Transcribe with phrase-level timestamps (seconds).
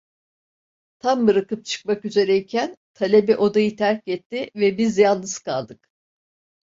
[0.99, 5.89] Tam bırakıp çıkmak üzereyken talebe odayı terk etti ve biz yalnız kaldık.